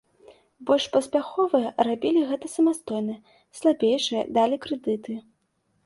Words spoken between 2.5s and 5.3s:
самастойна, слабейшыя далі крэдыты.